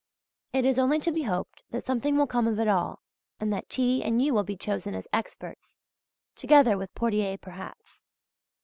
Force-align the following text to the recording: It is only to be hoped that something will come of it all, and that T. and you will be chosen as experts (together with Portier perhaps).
It 0.51 0.65
is 0.65 0.79
only 0.79 0.97
to 1.01 1.11
be 1.11 1.21
hoped 1.21 1.63
that 1.69 1.83
something 1.85 2.17
will 2.17 2.25
come 2.25 2.47
of 2.47 2.59
it 2.59 2.67
all, 2.67 3.03
and 3.39 3.53
that 3.53 3.69
T. 3.69 4.03
and 4.03 4.19
you 4.19 4.33
will 4.33 4.41
be 4.43 4.57
chosen 4.57 4.95
as 4.95 5.07
experts 5.13 5.77
(together 6.35 6.75
with 6.75 6.95
Portier 6.95 7.37
perhaps). 7.37 8.03